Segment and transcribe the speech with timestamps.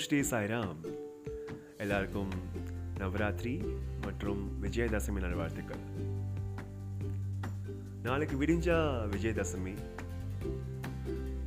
[0.00, 0.76] ஓம் ஸ்ரீ சாய்ராம்.
[1.78, 2.28] எல்லாருக்கும்
[2.98, 3.62] நவராத்திரி
[4.00, 5.76] மற்றும் விஜயதசமி நல்வாழ்த்துக்கள்.
[8.02, 8.78] நாளைக்கு விடிஞ்சா
[9.08, 9.74] விஜயதசமி.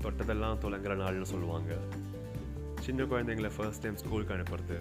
[0.02, 1.78] தொட்டதெல்லாம் தொடங்குற நாள்னு சொல்லுவாங்க.
[2.80, 4.80] சின்ன குழந்தைங்கள ஃபர்ஸ்ட் டைம் ஸ்கூலுக்கு அனுப்புறது.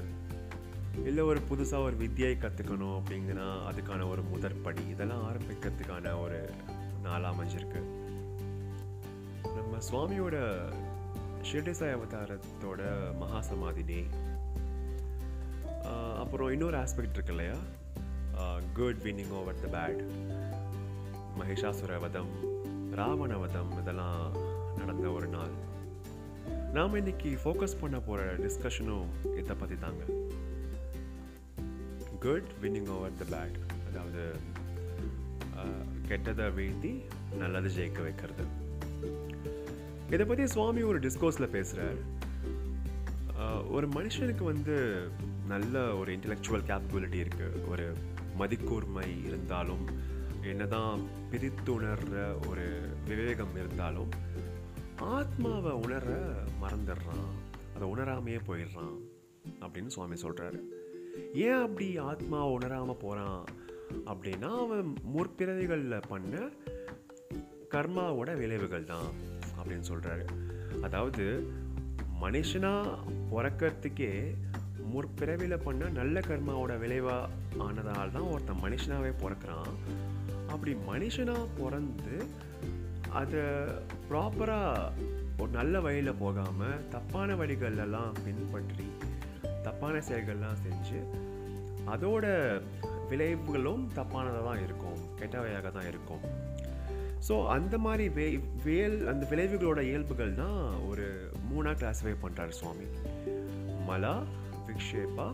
[1.05, 4.87] இல்லை ஒரு புதுசாக ஒரு வித்தியை கற்றுக்கணும் அப்படிங்கன்னா அதுக்கான ஒரு முதற்படி.
[4.91, 6.51] இதெல்லாம் ஆரம்பிக்கிறதுக்கான ஒரு
[7.03, 7.83] நாள் அமைஞ்சிருக்கு.
[9.43, 10.63] நம்ம சுவாமியோட
[11.49, 12.83] ஷிர்டிசாய் அவதாரத்தோட
[13.21, 13.41] மகா
[13.91, 14.01] டே
[16.23, 17.57] அப்புறம் இன்னொரு ஆஸ்பெக்ட் இருக்கு இல்லையா?
[18.79, 20.01] Good winning over the bad
[21.41, 22.33] Mahishasura வதம்
[23.01, 24.25] ராவண வதம் இதெல்லாம்
[24.79, 25.55] நடந்த ஒரு நாள்.
[26.77, 30.05] நாம் இன்னைக்கு ஃபோக்கஸ் பண்ண போகிற டிஸ்கஷனும் இதை பற்றி தாங்க.
[32.27, 33.59] Good winning over the bad
[33.91, 34.25] அதாவது
[36.11, 36.93] கெட்டதை வீழ்த்தி
[37.43, 38.45] நல்லது ஜெயிக்க வைக்கிறது.
[40.13, 41.97] இதை பற்றி சுவாமி ஒரு டிஸ்கோஸில் பேசுகிறார்
[43.71, 45.07] ஒரு மனுஷனுக்கு வந்து
[45.49, 47.93] நல்ல ஒரு இன்டெலெக்சுவல் கேப்பபிலிட்டி இருக்குது ஒரு
[48.39, 49.87] மதிக்கூர்மை இருந்தாலும்
[50.43, 54.09] என்னதான் பிரித்துணர்ற ஒரு விவேகம் இருந்தாலும்
[54.97, 57.31] ஆத்மாவை உணர மறந்துடுறான்.
[57.77, 58.97] அதை உணராமையே போயிடுறான்
[59.61, 60.61] அப்படின்னு சுவாமி சொல்கிறாரு
[61.35, 63.45] ஏன் அப்படி ஆத்மாவை உணராமல் போகிறான்
[64.07, 66.51] அப்படின்னா அவன் முற்பிறவிகளில் பண்ண
[67.71, 70.25] கர்மாவோட விளைவுகள் தான் அப்படின்னு சொல்கிறாரு
[70.83, 71.25] அதாவது
[72.23, 72.99] மனுஷனாக
[73.33, 74.13] பிறக்கறதுக்கே
[74.93, 77.31] முற்பிறவியில் பண்ண நல்ல கர்மாவோட விளைவாக
[77.67, 79.73] ஆனதால் தான் ஒருத்தன் மனுஷனாகவே பிறக்கிறான்.
[80.49, 82.17] அப்படி மனுஷனாக பிறந்து
[83.21, 83.43] அதை
[84.09, 84.93] ப்ராப்பராக
[85.39, 88.87] ஒரு நல்ல வழியில் போகாமல் தப்பான வழிகளெல்லாம் பின்பற்றி
[89.63, 91.01] தப்பான செயல்கள்லாம் செஞ்சு
[91.93, 92.27] அதோட
[93.11, 96.23] விளைவுகளும் தப்பானதாக தான் இருக்கும் கெட்டவையாக தான் இருக்கும்.
[97.29, 98.27] ஸோ அந்த மாதிரி வே
[98.65, 101.07] வேல் அந்த விளைவுகளோட இயல்புகள் தான் ஒரு
[101.51, 102.87] மூணாக கிளாஸிஃபை பண்ணுறாரு சுவாமி.
[103.87, 104.15] மலா
[104.67, 105.27] விக்ஷேபா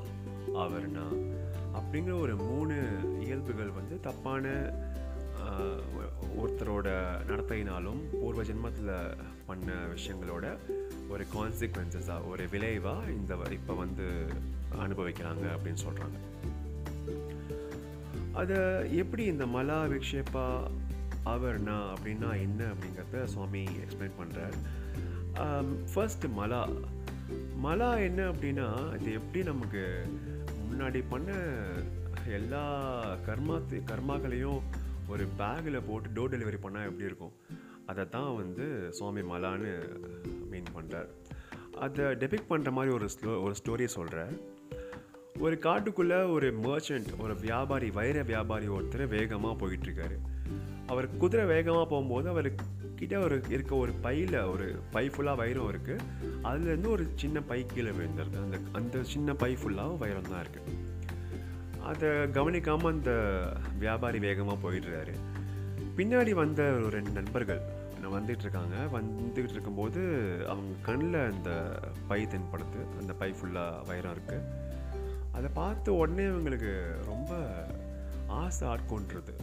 [0.55, 1.07] ஆவரணா
[1.73, 2.77] அப்படிங்கிற ஒரு மூணு
[3.21, 4.45] இயல்புகள் வந்து தப்பான
[6.37, 6.89] ஒருத்தரோட
[7.27, 8.93] நடத்தையினாலும் பூர்வ ஜென்மத்தில்
[9.47, 10.47] பண்ண விஷயங்களோட
[11.09, 14.07] ஒரு கான்சிக்வன்சஸாக ஒரு விளைவாக இந்த இப்போ வந்து
[14.79, 16.19] அனுபவிக்கிறாங்க அப்படின்னு சொல்கிறாங்க
[18.33, 18.59] அதை
[18.97, 20.47] எப்படி இந்த மலா விக்ஷேபா
[21.29, 24.57] ஆவரணா அப்படின்னா என்ன அப்படிங்கிறத சுவாமி எக்ஸ்பிளைன் பண்ணுறார்
[25.95, 26.63] ஃபர்ஸ்ட் மலா.
[27.57, 29.83] மலா என்ன அப்படின்னா இது எப்படி நமக்கு
[30.71, 31.31] முன்னாடி பண்ண
[32.35, 32.63] எல்லா
[33.27, 33.57] கர்மா
[33.91, 34.61] கர்மாக்களையும்
[35.09, 37.35] ஒரு பேக்கில் போட்டு டோர் டெலிவரி பண்ணால் எப்படி இருக்கும்?
[37.87, 39.71] அதை தான் வந்து சுவாமி மலான்னு
[40.51, 41.09] மீன் பண்ணுறார்
[41.79, 44.35] அதை டெபிக் பண்ணுற மாதிரி ஒரு ஸ்லோ ஒரு ஸ்டோரியை சொல்கிறார்
[45.41, 50.17] ஒரு காட்டுக்குள்ளே ஒரு மர்ச்சன்ட் ஒரு வியாபாரி வைர வியாபாரி ஒருத்தர் வேகமாக போயிட்டுருக்காரு
[50.93, 52.49] அவர் குதிரை வேகமாக போகும்போது அவர்
[52.99, 56.05] கிட்ட ஒரு இருக்க ஒரு பையில் ஒரு பை ஃபுல்லாக வைரம் இருக்குது
[56.49, 58.39] அதுலேருந்து ஒரு சின்ன பை கீழே விழுந்துருது.
[58.45, 60.77] அந்த அந்த சின்ன பை ஃபுல்லாகவும் வைரம் தான் இருக்குது
[61.91, 63.13] அதை கவனிக்காமல் அந்த
[63.83, 65.15] வியாபாரி வேகமாக போயிடுறாரு.
[65.99, 67.61] பின்னாடி வந்த ஒரு ரெண்டு நண்பர்கள்
[68.17, 68.77] வந்துட்டு இருக்காங்க.
[68.97, 70.01] வந்துக்கிட்டு இருக்கும்போது
[70.53, 71.51] அவங்க கண்ணில் அந்த
[72.11, 72.81] பை தென்படுது.
[73.01, 74.47] அந்த பை ஃபுல்லாக வைரம் இருக்குது
[75.37, 76.73] அதை பார்த்த உடனே அவங்களுக்கு
[77.11, 77.33] ரொம்ப
[78.43, 79.35] ஆசை ஆட்கொண்டுருது.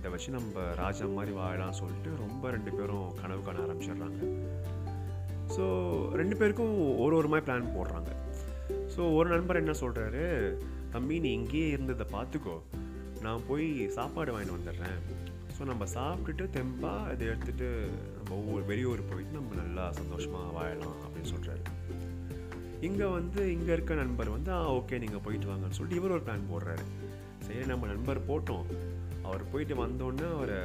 [0.00, 4.20] இதை வச்சு நம்ம ராஜா மாதிரி வாழலாம் சொல்லிட்டு ரொம்ப ரெண்டு பேரும் கனவு காண ஆரம்பிச்சிடுறாங்க.
[5.54, 5.64] ஸோ
[6.20, 8.10] ரெண்டு பேருக்கும் ஒரு ஒரு மாதிரி பிளான் போடுறாங்க.
[8.94, 10.24] ஸோ ஒரு நண்பர் என்ன சொல்கிறாரு
[10.90, 12.56] தம்பி நீ இங்கேயே இருந்ததை பார்த்துக்கோ.
[13.24, 13.66] நான் போய்
[13.96, 14.98] சாப்பாடு வாங்கிட்டு வந்துடுறேன்.
[15.56, 17.68] ஸோ நம்ம சாப்பிட்டுட்டு தெம்பாக அதை எடுத்துகிட்டு
[18.16, 21.62] நம்ம ஒவ்வொரு வெளியூர் போயிட்டு நம்ம நல்லா சந்தோஷமாக வாழலாம் அப்படின்னு சொல்கிறாரு
[22.88, 26.50] இங்கே வந்து இங்கே இருக்க நண்பர் வந்து ஆ ஓகே நீங்கள் போயிட்டு வாங்கன்னு சொல்லிட்டு இவர் ஒரு பிளான்
[26.52, 26.84] போடுறாரு.
[27.46, 28.66] சரி நம்ம நண்பர் போட்டோம்.
[29.28, 30.58] அவர் போயிட்டு வந்தோடனே அவரை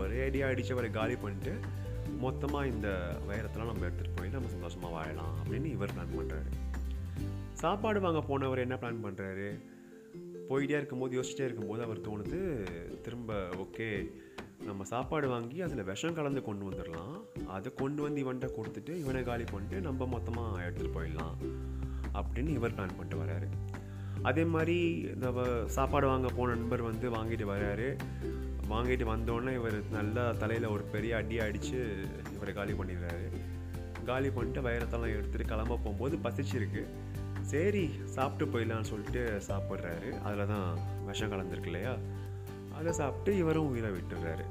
[0.00, 1.52] ஒரே அடியாக அடித்து அவரை காலி பண்ணிட்டு
[2.24, 2.88] மொத்தமாக இந்த
[3.28, 6.50] வைரத்தெல்லாம் நம்ம எடுத்துகிட்டு போய் நம்ம சந்தோஷமாக வாழலாம் அப்படின்னு இவர் பிளான் பண்ணுறாரு
[7.62, 9.48] சாப்பாடு வாங்க போனவர் என்ன பிளான் பண்ணுறாரு
[10.50, 12.40] போயிட்டே இருக்கும்போது யோசிச்சிட்டே இருக்கும்போது அவர் தோணுது
[13.02, 13.32] திரும்ப
[13.64, 13.88] ஓகே
[14.68, 17.14] நம்ம சாப்பாடு வாங்கி அதில் விஷம் கலந்து கொண்டு வந்துடலாம்.
[17.60, 21.36] அதை கொண்டு வந்து இவன்கிட்ட கொடுத்துட்டு இவனை காலி பண்ணிட்டு நம்ம மொத்தமாக எடுத்துகிட்டு போயிடலாம்
[22.18, 23.48] அப்படின்னு இவர் பிளான் பண்ணிட்டு வராரு
[24.22, 24.76] அதே மாதிரி
[25.14, 25.28] இந்த
[25.76, 27.88] சாப்பாடு வாங்க போன நண்பர் வந்து வாங்கிட்டு வராரு
[28.72, 31.78] வாங்கிட்டு வந்தோடனே இவர் நல்லா தலையில் ஒரு பெரிய அடி அடித்து
[32.34, 33.28] இவரை காலி பண்ணிடுறாரு.
[34.08, 36.82] காலி பண்ணிட்டு வைரத்தெல்லாம் எடுத்துகிட்டு கிளம்ப போகும்போது பசிச்சிருக்கு.
[37.52, 37.84] சரி
[38.16, 40.10] சாப்பிட்டு போயிடலாம்னு சொல்லிட்டு சாப்பிட்றாரு.
[40.26, 40.68] அதில் தான்
[41.08, 41.94] விஷம் கலந்துருக்கு இல்லையா?
[42.78, 44.46] அதை சாப்பிட்டு இவரும் உயிரை விட்டுடுறாரு.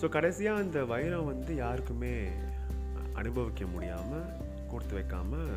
[0.00, 2.26] ஸோ கடைசியாக அந்த வைரம் வந்து யாருக்குமே
[3.12, 4.28] அனுபவிக்க முடியாமல்
[4.68, 5.50] கொடுத்து வைக்காமல்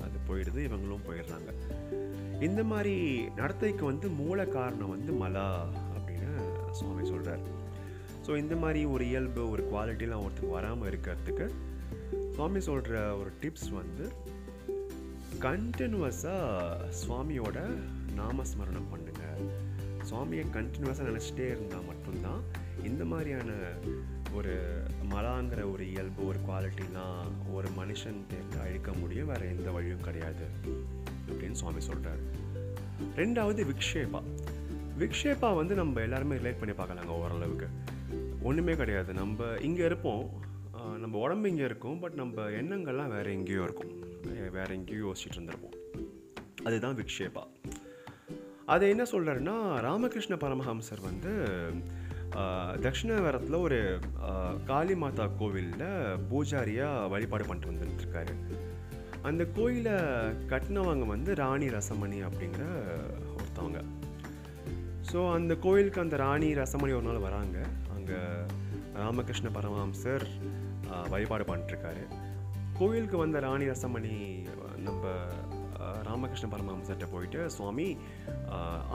[0.00, 1.50] அது போயிடுது இவங்களும் போயிடுறாங்க.
[2.40, 2.94] இந்த மாதிரி
[3.36, 6.30] நடத்தைக்கு வந்து மூல காரணம் வந்து மலா அப்படின்னு
[6.70, 7.42] சுவாமி சொல்கிறார்
[8.26, 11.50] ஸோ இந்த மாதிரி ஒரு இயல்பு ஒரு குவாலிட்டிலாம் ஒருத்தருக்கு வராமல் இருக்கிறதுக்கு
[12.34, 14.12] சுவாமி சொல்கிற ஒரு டிப்ஸ் வந்து
[15.40, 17.58] கண்டினியூவஸாக சுவாமியோட
[18.16, 19.44] நாமஸ்மரணம் பண்ணுங்கள்
[20.10, 22.42] சுவாமியை கண்டினியூவஸாக நினச்சிட்டே இருந்தால் மட்டும்தான்
[22.84, 23.52] இந்த மாதிரியான
[24.34, 28.20] ஒரு மலாங்கிற ஒரு இயல்பு ஒரு குவாலிட்டிலாம் ஒரு மனுஷன்
[28.60, 30.46] அழிக்க முடியும் வேறு எந்த வழியும் கிடையாது
[31.28, 32.22] அப்படின்னு சுவாமி சொல்கிறார்
[33.16, 34.20] ரெண்டாவது விக்ஷேபா.
[34.98, 37.68] விக்ஷேபா வந்து நம்ம எல்லாருமே ரிலேட் பண்ணி பார்க்கலாங்க ஓரளவுக்கு.
[38.42, 39.12] ஒன்றுமே கிடையாது.
[39.12, 40.30] நம்ம இங்கே இருப்போம்.
[40.98, 41.98] நம்ம உடம்பு இங்கே இருக்கும்.
[41.98, 43.92] பட் நம்ம எண்ணங்கள்லாம் வேறு எங்கேயோ இருக்கும்.
[44.50, 45.76] வேறு எங்கேயோ யோசிச்சுட்டு இருந்திருப்போம்.
[46.64, 47.42] அதுதான் விக்ஷேபா.
[48.66, 51.32] அது என்ன சொல்கிறாருன்னா ராமகிருஷ்ண பரமஹம்சர் வந்து
[52.84, 53.78] தக்ஷிணாவரத்தில் ஒரு
[54.70, 55.86] காளி மாதா கோவிலில்
[56.30, 58.34] பூஜாரியாக வழிபாடு பண்ணிட்டு வந்துட்டுருக்காரு.
[59.28, 59.96] அந்த கோயிலை
[60.52, 62.64] கட்டினவங்க வந்து ராணி ரசமணி அப்படிங்கிற
[63.36, 63.80] ஒருத்தவங்க.
[65.10, 67.58] ஸோ அந்த கோயிலுக்கு அந்த ராணி ரசமணி ஒரு நாள் வராங்க.
[67.96, 68.18] அங்கே
[69.02, 70.26] ராமகிருஷ்ண பரமஹம்சர்
[71.14, 72.04] வழிபாடு பண்ணிட்டுருக்காரு.
[72.78, 74.16] கோயிலுக்கு வந்த ராணி ரசமணி
[74.86, 75.04] நம்ம
[76.08, 77.86] ராமகிருஷ்ண பரமஹம்சர்கிட்ட போயிட்டு சுவாமி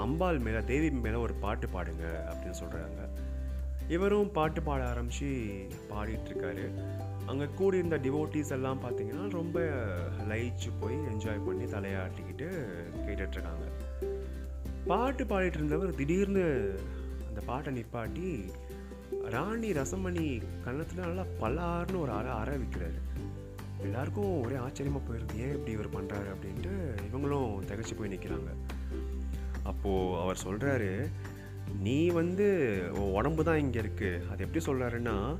[0.03, 3.01] அம்பாள் மேலே தேவி மேலே ஒரு பாட்டு பாடுங்க அப்படின்னு சொல்கிறாங்க
[3.89, 5.27] இவரும் பாட்டு பாட ஆரம்பித்து
[5.91, 6.65] பாடிட்டுருக்காரு.
[7.25, 9.59] அங்கே கூடியிருந்த டிவோட்டீஸ் எல்லாம் பார்த்தீங்கன்னா ரொம்ப
[10.29, 12.47] லயிச்சு போய் என்ஜாய் பண்ணி தலையாட்டிக்கிட்டு
[13.07, 13.65] கேட்டுட்ருக்காங்க.
[14.87, 16.79] பாட்டு பாடிட்டு இருந்தவர் திடீர்னு
[17.27, 18.51] அந்த பாட்டை நிப்பாட்டி
[19.29, 22.99] ராணி ரசமணி கன்னத்தில் நல்லா பல்லார்னு ஒரு அற அற விற்கிறாரு
[23.81, 26.73] எல்லாருக்கும் ஒரே ஆச்சரியமாக போயிருக்கு ஏன் இப்படி இவர் பண்ணுறாரு அப்படின்ட்டு
[27.11, 28.51] இவங்களும் திகச்சு போய் நிற்கிறாங்க
[29.63, 31.09] அப்போது அவர் சொல்கிறாரு
[31.73, 32.45] நீ வந்து
[32.93, 35.37] உன் உடம்பு தான் இங்கே இருக்குது அது எப்படி சொல்கிறாருன்னா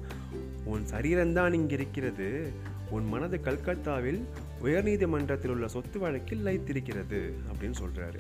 [0.66, 2.54] உன் சரீரம்தான் இங்கே இருக்கிறது.
[2.90, 4.26] உன் மனது கல்கத்தாவில்
[4.62, 8.20] உயர்நீதிமன்றத்தில் உள்ள சொத்து வழக்கில் லைத்திருக்கிறது அப்படின்னு சொல்கிறாரு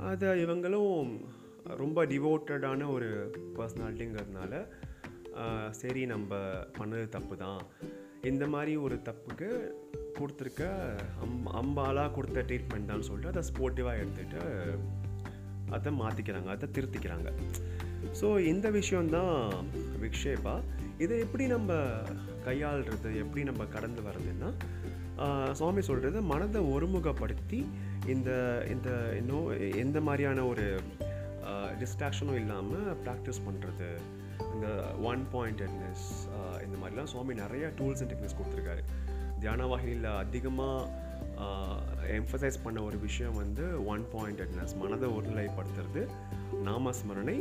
[0.00, 1.20] அதை இவங்களும்
[1.64, 4.66] ரொம்ப டிவோட்டடான ஒரு பர்சனாலிட்டிங்கிறதுனால
[5.70, 6.34] சரி நம்ம
[6.78, 7.60] பண்ணது தப்பு தான்.
[8.22, 9.72] இந்த மாதிரி ஒரு தப்புக்கு
[10.20, 10.70] கொடுத்துருக்க
[11.22, 14.40] அம் அம்பாலாக கொடுத்த ட்ரீட்மெண்ட் தான் சொல்லிட்டு அதை ஸ்போர்ட்டிவாக எடுத்துகிட்டு
[15.76, 17.28] அதை மாற்றிக்கிறாங்க அதை திருத்திக்கிறாங்க.
[18.20, 19.34] ஸோ இந்த விஷயந்தான்
[20.04, 20.54] விக்ஷேபா.
[21.04, 21.72] இதை எப்படி நம்ம
[22.46, 24.50] கையாளுறது எப்படி நம்ம கடந்து வர்றதுன்னா
[25.58, 27.60] சுவாமி சொல்கிறது மனதை ஒருமுகப்படுத்தி
[28.14, 28.30] இந்த
[28.74, 28.88] இந்த
[29.20, 29.46] இன்னும்
[29.84, 30.66] எந்த மாதிரியான ஒரு
[31.80, 33.88] டிஸ்ட்ராக்ஷனும் இல்லாமல் ப்ராக்டிஸ் பண்ணுறது
[34.54, 34.68] இந்த
[35.10, 36.04] ஒன் பாயிண்டட்னஸ்
[36.64, 38.82] இந்த மாதிரிலாம் சுவாமி நிறைய டூல்ஸ் அண்ட் டெக்னிக்ஸ் கொடுத்துருக்காரு.
[39.40, 40.90] தியான வாகினியில் அதிகமாக
[42.16, 46.02] எம்ஃபசைஸ் பண்ண ஒரு விஷயம் வந்து ஒன் பாயிண்டட்னஸ் மனதை ஒருநிலைப்படுத்துறது
[46.64, 47.36] நாமஸ்மரணை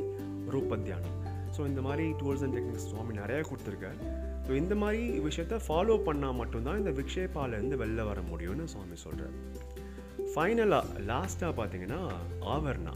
[0.49, 1.17] ரூப தியானம்
[1.57, 3.99] ஸோ இந்த மாதிரி டூல்ஸ் அண்ட் டெக்னிக்ஸ் சுவாமி நிறைய கொடுத்துருக்காரு.
[4.47, 9.35] ஸோ இந்த மாதிரி விஷயத்த ஃபாலோ பண்ணால் மட்டும்தான் இந்த விக்ஷேபாலேருந்து வெளில வர முடியும்னு சுவாமி சொல்கிறார்
[10.33, 12.01] ஃபைனலாக லாஸ்ட்டாக பார்த்தீங்கன்னா
[12.55, 12.93] ஆவர்ணா.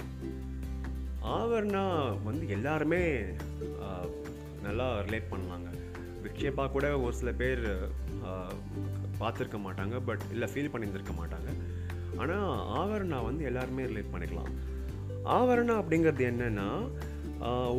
[1.37, 1.83] ஆவர்ணா
[2.23, 3.01] வந்து எல்லாருமே
[4.61, 5.69] நல்லா ரிலேட் பண்ணலாங்க
[6.25, 7.63] விக்ஷேபா கூட ஒரு சில பேர்
[9.21, 11.49] பார்த்துருக்க மாட்டாங்க பட் இல்லை ஃபீல் பண்ணியிருந்திருக்க மாட்டாங்க.
[12.21, 14.51] ஆனால் ஆவரணா வந்து எல்லாருமே ரிலேட் பண்ணிக்கலாம்.
[15.37, 16.69] ஆவரணா அப்படிங்கிறது என்னென்னா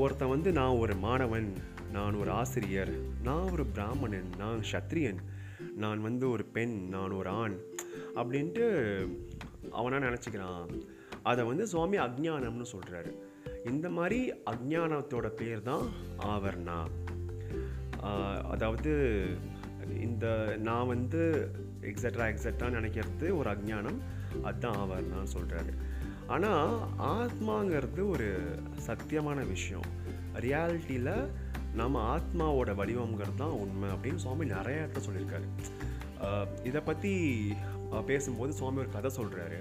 [0.03, 1.49] ஒருத்தன் வந்து நான் ஒரு மாணவன்
[1.95, 2.93] நான் ஒரு ஆசிரியர்
[3.27, 5.21] நான் ஒரு பிராமணன் நான் சத்திரியன்
[5.83, 7.57] நான் வந்து ஒரு பெண் நான் ஒரு ஆண்
[8.21, 8.65] அப்படின்ட்டு
[9.79, 10.71] அவனாக நினச்சிக்கிறான்.
[11.31, 13.11] அதை வந்து சுவாமி அக்ஞானம்னு சொல்கிறாரு
[13.71, 14.19] இந்த மாதிரி
[14.53, 15.87] அக்ஞானத்தோட பேர் தான்
[16.35, 16.79] ஆவர்ணா.
[18.55, 18.93] அதாவது
[20.07, 20.27] இந்த
[20.69, 21.21] நான் வந்து
[21.91, 23.99] எக்ஸட்ரா எக்ஸட்ரா நினைக்கிறது ஒரு அஜ்ஞானம்.
[24.43, 25.73] அதுதான் ஆவர்ணான்னு சொல்கிறாரு
[26.35, 26.73] ஆனால்
[27.15, 28.29] ஆத்மாங்கிறது ஒரு
[28.87, 29.87] சத்தியமான விஷயம்.
[30.45, 31.15] ரியாலிட்டியில்
[31.75, 35.47] நம்ம ஆத்மாவோட வடிவம்ங்கிறது தான் உண்மை அப்படின்னு சுவாமி நிறைய இடத்துல சொல்லியிருக்காரு.
[36.63, 37.13] இதை பற்றி
[38.07, 39.59] பேசும்போது சுவாமி ஒரு கதை சொல்கிறாரு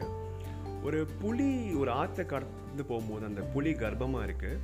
[0.88, 1.50] ஒரு புலி
[1.81, 4.60] ஒரு ஆற்றை கடந்து போகும்போது அந்த புலி கர்ப்பமாக இருக்குது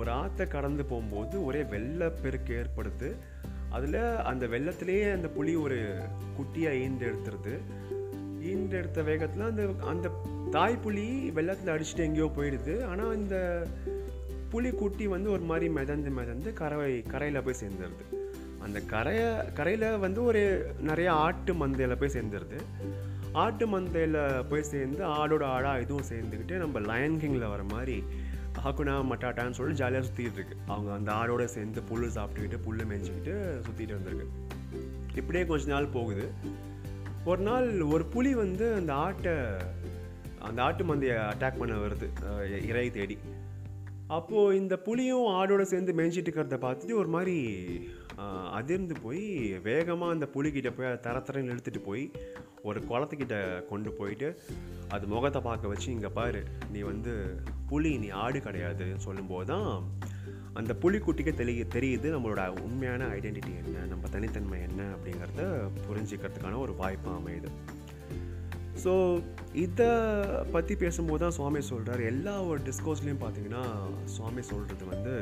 [0.00, 3.08] ஒரு ஆற்றை கடந்து போகும்போது ஒரே வெள்ளப்பெருக்கு ஏற்படுத்து
[3.70, 5.78] அதில் அந்த வெள்ளத்திலேயே அந்த புலி ஒரு
[6.38, 7.54] குட்டியாக ஈண்டு எடுத்துருது
[8.42, 10.10] ஈண்டு எடுத்த வேகத்தில் அந்த அந்த
[10.50, 12.84] தாய் புலி வெள்ளத்தில் அடிச்சுட்டு எங்கேயோ போயிடுது.
[12.84, 13.66] ஆனால் இந்த
[14.52, 18.04] புளி குட்டி வந்து ஒரு மாதிரி மிதந்து மிதந்து கரை கரையில் போய் சேர்ந்துருது.
[18.60, 22.58] அந்த கரையை கரையில் வந்து ஒரு நிறைய ஆட்டு மந்தையில் போய் சேர்ந்துருது.
[23.32, 28.04] ஆட்டு மந்தையில் போய் சேர்ந்து ஆடோட ஆடாக இதுவும் சேர்ந்துக்கிட்டு நம்ம லயன் கிங்கில் வர மாதிரி
[28.64, 30.56] ஹக்குனா மட்டாட்டான்னு சொல்லி ஜாலியாக சுற்றிட்டு இருக்கு.
[30.66, 34.28] அவங்க அந்த ஆடோட சேர்ந்து புல் சாப்பிட்டுக்கிட்டு புல் மேய்ஞ்சிக்கிட்டு சுற்றிட்டு வந்திருக்கு.
[35.14, 36.30] இப்படியே கொஞ்ச நாள் போகுது.
[37.24, 39.32] ஒரு நாள் ஒரு புலி வந்து அந்த ஆட்டை
[40.38, 42.08] அந்த ஆட்டு மந்தையை அட்டாக் பண்ண வருது.
[42.30, 43.18] அஹ் இறை தேடி.
[44.06, 47.56] அப்போது இந்த புலியும் ஆடோட சேர்ந்து மேய்ஞ்சிட்டு இருக்கிறத பார்த்துட்டு ஒரு மாதிரி
[48.50, 49.24] அதிர்ந்து போய்
[49.62, 52.10] வேகமாக அந்த புலிக்கிட்ட போய் அதை தரத்தரன்னு எடுத்துகிட்டு போய்
[52.62, 54.38] ஒரு குளத்துக்கிட்ட கொண்டு போயிட்டு
[54.88, 59.92] அது முகத்தை பார்க்க வச்சு இங்கே பாரு நீ வந்து புலி நீ ஆடு கிடையாதுன்னு சொல்லும்போது தான்
[60.54, 65.42] அந்த புலிக்குட்டிக்கு தெரிய தெரியுது நம்மளோட உண்மையான ஐடென்டிட்டி என்ன நம்ம தனித்தன்மை என்ன அப்படிங்கிறத
[65.88, 67.50] புரிஞ்சுக்கிறதுக்கான ஒரு வாய்ப்பாக அமையுது.
[68.84, 69.20] ஸோ
[69.52, 69.90] இதை
[70.52, 73.64] பற்றி பேசும்போது தான் சுவாமி சொல்கிறார் எல்லா ஒரு டிஸ்கோஸ்லேயும் பார்த்தீங்கன்னா
[74.04, 75.14] சுவாமி சொல்கிறது வந்து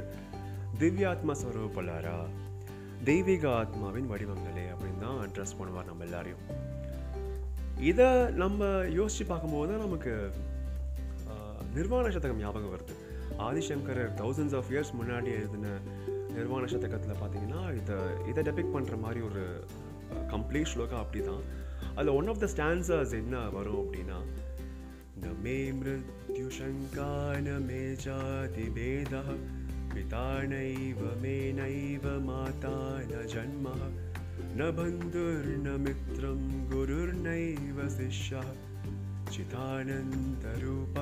[0.79, 2.17] திவ்யாத்மா ஸ்வரூபலாரா?
[3.06, 6.44] தெய்வீக ஆத்மாவின் வடிவங்களே அப்படின்னு தான் அட்ரஸ் பண்ணுவார் நம்ம எல்லாரையும்
[7.86, 8.63] இதை நம்ம
[8.98, 10.13] யோசித்து பார்க்கும்போது தான் நமக்கு
[11.32, 12.96] ஆஹ், நிர்வாண சதகம் ஞாபகம் வருது
[13.41, 15.74] ஆதிசங்கர் தௌசண்ட்ஸ் ஆஃப் இயர்ஸ் முன்னாடி எழுதின
[16.32, 17.98] நிர்வாண சதகத்தில் பார்த்தீங்கன்னா இதை
[18.32, 19.44] இதை டெபிக் பண்ணுற மாதிரி ஒரு
[20.32, 21.44] கம்ப்ளீட் ஸ்லோகா அப்படி தான்
[21.96, 24.20] அதில் ஒன் ஆஃப் த ஸ்டான்சர்ஸ் என்ன வரும் அப்படின்னா
[25.15, 29.27] न मे मृत्युशङ्का न मे जातिभेदः
[29.96, 33.82] पिता नैव मे नैव माता न जन्मः
[34.58, 36.39] न बन्धुर्न मित्रं
[36.70, 38.48] गुरुर्नैव शिष्यः
[39.32, 40.96] चिदानन्दरूप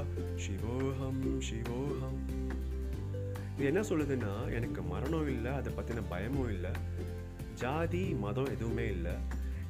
[0.46, 2.22] शिवोऽहं शिवोऽहम्
[3.54, 6.70] இது என்ன சொல்லுதுன்னா எனக்கு மரணம் இல்லை அதை பற்றின பயமும் இல்லை
[7.62, 9.16] ஜாதி மதம் எதுவுமே இல்லை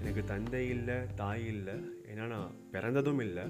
[0.02, 1.76] எனக்கு தந்தை இல்லை தாய் இல்லை
[2.12, 3.46] ஏன்னா நான் பிறந்ததும் இல்லை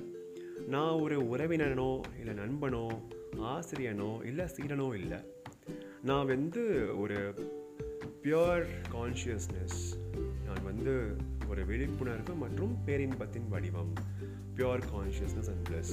[0.74, 1.89] நான் ஒரு உறவினனோ
[2.22, 2.86] இல்லை நண்பனோ
[3.50, 5.19] ஆசிரியனோ இல்லை சீடனோ இல்லை
[6.04, 7.34] நான் வந்து ஒரு
[8.23, 9.78] பியோர் கான்ஷியஸ்னஸ்
[10.44, 11.16] நான் வந்து
[11.49, 13.92] ஒரு விழிப்புணர்வு மற்றும் பேரின்பத்தின் வடிவம்.
[14.56, 15.92] பியோர் கான்ஷியஸ்னஸ் அண்ட் ப்ளஸ்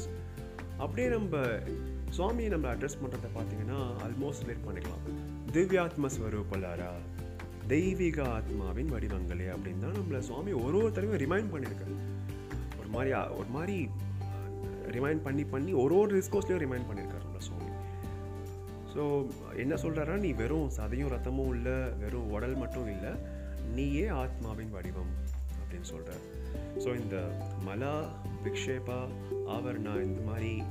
[0.78, 1.38] அப்படியே நம்ம
[2.18, 5.06] சுவாமியை நம்ம அட்ரஸ் பண்ணுறத பார்த்தீங்கன்னா ஆல்மோஸ்ட் ரிலேட் பண்ணிக்கலாம்.
[5.52, 6.92] திவ்யாத்ம ஸ்வரூபலாரா?
[7.68, 11.96] தெய்வீக ஆத்மாவின் வடிவங்களே அப்படின்னு தான் நம்மளை சுவாமி ஒரு ஒரு தடவையும் ரிமைண்ட் பண்ணியிருக்காரு
[12.80, 13.90] ஒரு மாதிரி ஒரு மாதிரி
[14.92, 17.11] ரிமைண்ட் பண்ணி பண்ணி ஒரு ஒரு டிஸ்கோஸ்லேயும் ரிமைண்ட் பண்ணியிருக்காரு
[18.96, 19.04] ஸோ
[19.56, 23.12] என்ன சொல்கிறாரா நீ வெறும் சதையும் ரத்தமும் இல்லை வெறும் உடல் மட்டும் இல்லை
[23.76, 25.12] நீயே ஆத்மாவின் வடிவம்
[25.62, 26.24] அப்படின்னு சொல்கிறார்
[26.78, 27.18] ஸோ இந்த
[27.64, 29.00] மலா விக்ஷேபா
[29.48, 30.62] ஆவர்ணா இந்த மாதிரி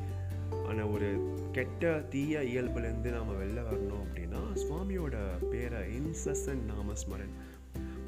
[0.67, 1.09] ஆன ஒரு
[1.53, 5.17] கெட்ட தீய இயல்புலேருந்து நாம் வெளில வரணும் அப்படின்னா சுவாமியோட
[5.50, 7.35] பேரை இன்சசன் நாமஸ்மரன்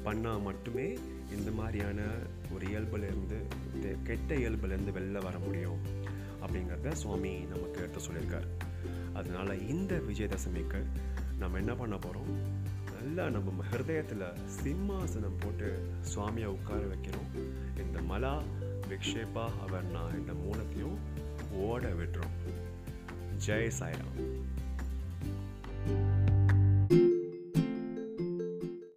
[0.03, 0.87] பண்ணால் மட்டுமே
[1.37, 1.99] இந்த மாதிரியான
[2.53, 3.39] ஒரு இயல்புலேருந்து
[3.73, 5.81] இந்த கெட்ட இயல்புலேருந்து வெளில வர முடியும்
[6.41, 8.47] அப்படிங்கிறத சுவாமி நமக்கு எடுத்து சொல்லியிருக்கார்.
[9.13, 10.81] அதனால இந்த விஜயதசமிக்கு
[11.39, 12.31] நம்ம என்ன பண்ண போகிறோம்
[12.97, 14.25] நல்லா நம்ம ஹிருதயத்தில்
[14.63, 17.31] சிம்மாசனம் போட்டு சுவாமியை உட்கார வைக்கிறோம்.
[17.77, 18.41] இந்த மலா
[18.89, 20.97] விக்ஷேபா அவர்னா இந்த மூலத்தையும்
[21.51, 22.37] ஓட விட்டுரும்
[23.45, 24.19] ஜெய் சாய்ராம்.